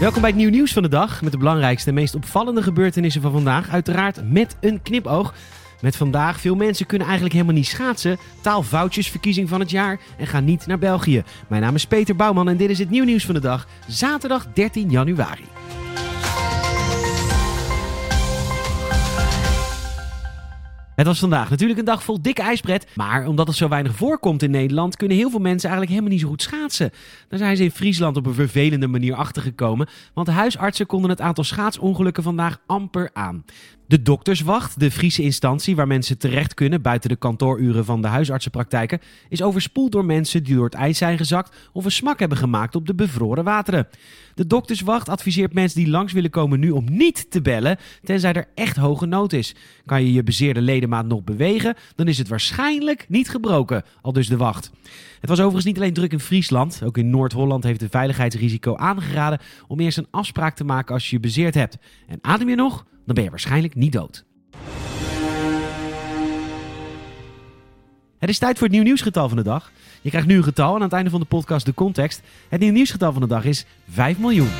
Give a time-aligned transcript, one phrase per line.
[0.00, 3.22] Welkom bij het nieuw nieuws van de dag met de belangrijkste en meest opvallende gebeurtenissen
[3.22, 3.68] van vandaag.
[3.68, 5.34] Uiteraard met een knipoog.
[5.80, 8.18] Met vandaag, veel mensen kunnen eigenlijk helemaal niet schaatsen.
[8.40, 11.24] Taalfoutjes, verkiezing van het jaar en gaan niet naar België.
[11.48, 14.46] Mijn naam is Peter Bouwman en dit is het nieuw nieuws van de dag, zaterdag
[14.52, 15.44] 13 januari.
[20.96, 22.86] Het was vandaag natuurlijk een dag vol dikke ijsbret.
[22.94, 26.20] Maar omdat het zo weinig voorkomt in Nederland, kunnen heel veel mensen eigenlijk helemaal niet
[26.20, 26.90] zo goed schaatsen.
[27.28, 29.88] Daar zijn ze in Friesland op een vervelende manier achtergekomen.
[30.14, 33.44] Want huisartsen konden het aantal schaatsongelukken vandaag amper aan.
[33.88, 39.00] De dokterswacht, de Friese instantie waar mensen terecht kunnen buiten de kantooruren van de huisartsenpraktijken,
[39.28, 42.74] is overspoeld door mensen die door het ijs zijn gezakt of een smak hebben gemaakt
[42.74, 43.88] op de bevroren wateren.
[44.34, 48.48] De dokterswacht adviseert mensen die langs willen komen nu om niet te bellen, tenzij er
[48.54, 49.54] echt hoge nood is.
[49.84, 54.28] Kan je je bezeerde ledemaat nog bewegen, dan is het waarschijnlijk niet gebroken, al dus
[54.28, 54.70] de wacht.
[55.20, 56.80] Het was overigens niet alleen druk in Friesland.
[56.84, 61.16] Ook in Noord-Holland heeft het veiligheidsrisico aangeraden om eerst een afspraak te maken als je
[61.16, 61.76] je bezeerd hebt.
[62.06, 62.84] En adem je nog?
[63.06, 64.24] Dan ben je waarschijnlijk niet dood.
[68.18, 69.72] Het is tijd voor het nieuw nieuwsgetal van de dag.
[70.02, 72.22] Je krijgt nu een getal en aan het einde van de podcast de context.
[72.48, 74.50] Het nieuw nieuwsgetal van de dag is 5 miljoen.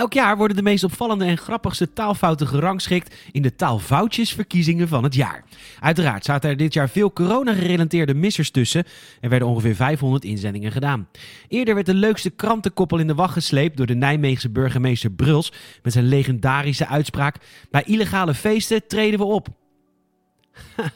[0.00, 5.14] Elk jaar worden de meest opvallende en grappigste taalfouten gerangschikt in de taalfoutjesverkiezingen van het
[5.14, 5.44] jaar.
[5.80, 8.84] Uiteraard zaten er dit jaar veel corona-gerelateerde missers tussen.
[9.20, 11.08] Er werden ongeveer 500 inzendingen gedaan.
[11.48, 15.92] Eerder werd de leukste krantenkoppel in de wacht gesleept door de Nijmeegse burgemeester Bruls met
[15.92, 17.36] zijn legendarische uitspraak:
[17.70, 19.48] Bij illegale feesten treden we op.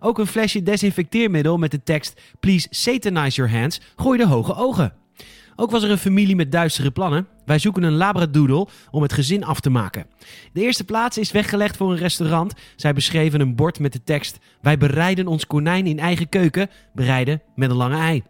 [0.00, 4.99] Ook een flesje desinfecteermiddel met de tekst Please satanize your hands gooide hoge ogen.
[5.60, 7.26] Ook was er een familie met duistere plannen.
[7.44, 10.06] Wij zoeken een labradoodle om het gezin af te maken.
[10.52, 12.54] De eerste plaats is weggelegd voor een restaurant.
[12.76, 17.42] Zij beschreven een bord met de tekst: Wij bereiden ons konijn in eigen keuken, bereiden
[17.54, 18.22] met een lange ei.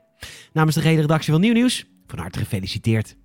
[0.53, 3.17] Namens de hele redactie van Nieuw Nieuws, van harte gefeliciteerd.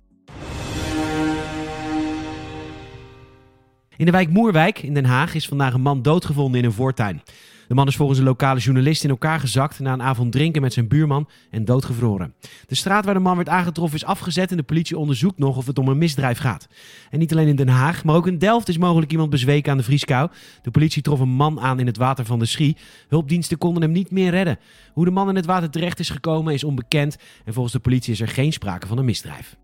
[3.96, 7.22] In de wijk Moerwijk in Den Haag is vandaag een man doodgevonden in een voortuin.
[7.68, 10.72] De man is volgens een lokale journalist in elkaar gezakt na een avond drinken met
[10.72, 12.34] zijn buurman en doodgevroren.
[12.66, 15.66] De straat waar de man werd aangetroffen is afgezet en de politie onderzoekt nog of
[15.66, 16.68] het om een misdrijf gaat.
[17.10, 19.78] En niet alleen in Den Haag, maar ook in Delft is mogelijk iemand bezweken aan
[19.78, 20.30] de vrieskou.
[20.62, 22.76] De politie trof een man aan in het water van de Schie.
[23.08, 24.58] Hulpdiensten konden hem niet meer redden.
[24.92, 28.12] Hoe de man in het water terecht is gekomen is onbekend en volgens de politie
[28.12, 29.56] is er geen sprake van een misdrijf.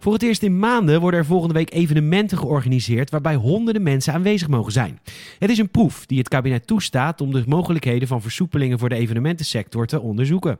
[0.00, 4.48] Voor het eerst in maanden worden er volgende week evenementen georganiseerd waarbij honderden mensen aanwezig
[4.48, 5.00] mogen zijn.
[5.38, 8.94] Het is een proef die het kabinet toestaat om de mogelijkheden van versoepelingen voor de
[8.94, 10.58] evenementensector te onderzoeken.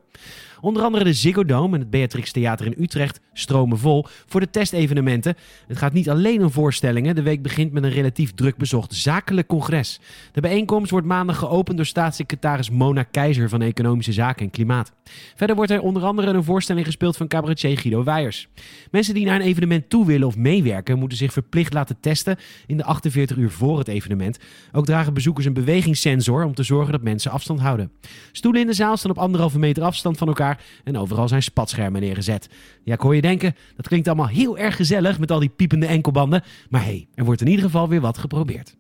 [0.61, 4.51] Onder andere de Ziggo Dome en het Beatrix Theater in Utrecht stromen vol voor de
[4.51, 5.37] testevenementen.
[5.67, 7.15] Het gaat niet alleen om voorstellingen.
[7.15, 10.01] De week begint met een relatief druk bezocht zakelijk congres.
[10.33, 14.93] De bijeenkomst wordt maandag geopend door staatssecretaris Mona Keizer van Economische Zaken en Klimaat.
[15.35, 18.49] Verder wordt er onder andere een voorstelling gespeeld van cabaretier Guido Weijers.
[18.91, 22.37] Mensen die naar een evenement toe willen of meewerken, moeten zich verplicht laten testen
[22.67, 24.39] in de 48 uur voor het evenement.
[24.73, 27.91] Ook dragen bezoekers een bewegingssensor om te zorgen dat mensen afstand houden.
[28.33, 30.48] Stoelen in de zaal staan op anderhalve meter afstand van elkaar
[30.85, 32.49] en overal zijn spatschermen neergezet.
[32.85, 35.87] Ja, ik hoor je denken, dat klinkt allemaal heel erg gezellig met al die piepende
[35.87, 36.43] enkelbanden.
[36.69, 38.77] Maar hey, er wordt in ieder geval weer wat geprobeerd.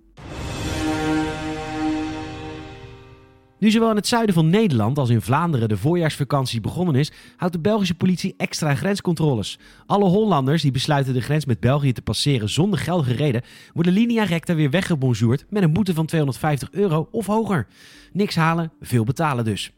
[3.58, 7.54] Nu zowel in het zuiden van Nederland als in Vlaanderen de voorjaarsvakantie begonnen is, houdt
[7.54, 9.58] de Belgische politie extra grenscontroles.
[9.86, 13.42] Alle Hollanders die besluiten de grens met België te passeren zonder geldige reden,
[13.74, 17.66] worden linea recta weer weggebonjourd met een boete van 250 euro of hoger.
[18.12, 19.72] Niks halen, veel betalen dus.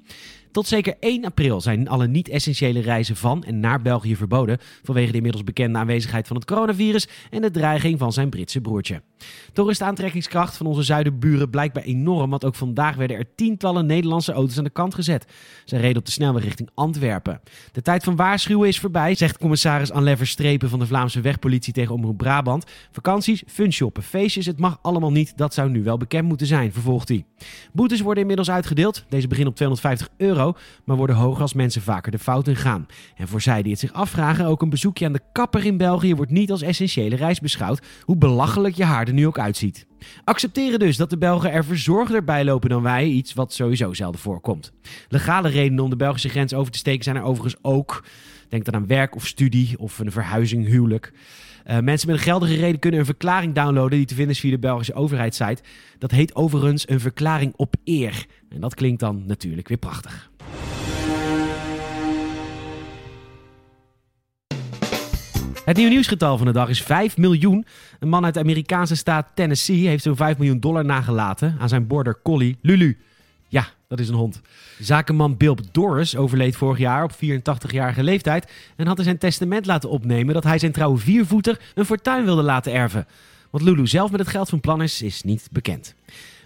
[0.52, 5.16] Tot zeker 1 april zijn alle niet-essentiële reizen van en naar België verboden vanwege de
[5.16, 9.02] inmiddels bekende aanwezigheid van het coronavirus en de dreiging van zijn Britse broertje.
[9.52, 13.86] Toch is de aantrekkingskracht van onze zuidenburen blijkbaar enorm, want ook vandaag werden er tientallen
[13.86, 15.26] Nederlandse auto's aan de kant gezet.
[15.64, 17.40] Ze reden op de snelweg richting Antwerpen.
[17.72, 21.94] De tijd van waarschuwen is voorbij, zegt commissaris Anne Verstrepen van de Vlaamse wegpolitie tegen
[21.94, 22.64] Omroep Brabant.
[22.90, 27.08] Vakanties, funshoppen, feestjes, het mag allemaal niet, dat zou nu wel bekend moeten zijn, vervolgt
[27.08, 27.24] hij.
[27.72, 30.08] Boetes worden inmiddels uitgedeeld, deze beginnen op 250
[30.84, 32.86] maar worden hoger als mensen vaker de fout in gaan.
[33.16, 36.14] En voor zij die het zich afvragen, ook een bezoekje aan de kapper in België
[36.14, 39.86] wordt niet als essentiële reis beschouwd, hoe belachelijk je haar er nu ook uitziet.
[40.24, 44.20] Accepteren dus dat de Belgen er verzorgder bij lopen dan wij, iets wat sowieso zelden
[44.20, 44.72] voorkomt.
[45.08, 48.04] Legale redenen om de Belgische grens over te steken zijn er overigens ook.
[48.48, 51.12] Denk dan aan werk of studie of een verhuizing, huwelijk.
[51.66, 54.50] Uh, mensen met een geldige reden kunnen een verklaring downloaden die te vinden is via
[54.50, 55.62] de Belgische overheidssite.
[55.98, 58.26] Dat heet overigens een verklaring op eer.
[58.48, 60.29] En dat klinkt dan natuurlijk weer prachtig.
[65.70, 67.66] Het nieuwe nieuwsgetal van de dag is 5 miljoen.
[68.00, 71.86] Een man uit de Amerikaanse staat Tennessee heeft zo'n 5 miljoen dollar nagelaten aan zijn
[71.86, 72.98] border collie Lulu.
[73.48, 74.40] Ja, dat is een hond.
[74.78, 79.90] Zakenman Bilb Doris overleed vorig jaar op 84-jarige leeftijd en had in zijn testament laten
[79.90, 83.06] opnemen dat hij zijn trouwe viervoeter een fortuin wilde laten erven.
[83.50, 85.94] Wat Lulu zelf met het geld van plan is, is niet bekend.